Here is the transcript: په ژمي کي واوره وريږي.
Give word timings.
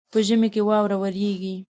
په 0.13 0.19
ژمي 0.27 0.49
کي 0.53 0.61
واوره 0.67 0.95
وريږي. 1.01 1.55